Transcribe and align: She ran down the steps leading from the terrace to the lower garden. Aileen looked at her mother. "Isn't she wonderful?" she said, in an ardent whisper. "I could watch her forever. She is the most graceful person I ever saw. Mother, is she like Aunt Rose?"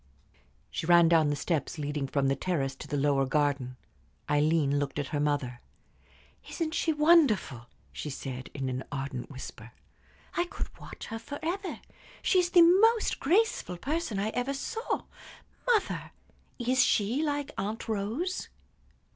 She 0.71 0.87
ran 0.87 1.09
down 1.09 1.29
the 1.29 1.35
steps 1.35 1.77
leading 1.77 2.07
from 2.07 2.27
the 2.27 2.35
terrace 2.35 2.73
to 2.77 2.87
the 2.87 2.97
lower 2.97 3.27
garden. 3.27 3.77
Aileen 4.27 4.79
looked 4.79 4.97
at 4.97 5.09
her 5.09 5.19
mother. 5.19 5.61
"Isn't 6.49 6.73
she 6.73 6.91
wonderful?" 6.91 7.67
she 7.93 8.09
said, 8.09 8.49
in 8.55 8.67
an 8.67 8.83
ardent 8.91 9.29
whisper. 9.29 9.73
"I 10.35 10.45
could 10.45 10.75
watch 10.79 11.05
her 11.05 11.19
forever. 11.19 11.81
She 12.23 12.39
is 12.39 12.49
the 12.49 12.63
most 12.63 13.19
graceful 13.19 13.77
person 13.77 14.17
I 14.17 14.29
ever 14.29 14.55
saw. 14.55 15.03
Mother, 15.67 16.13
is 16.57 16.83
she 16.83 17.21
like 17.21 17.51
Aunt 17.59 17.87
Rose?" 17.87 18.49